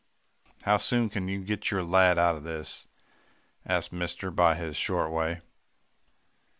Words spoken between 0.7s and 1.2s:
soon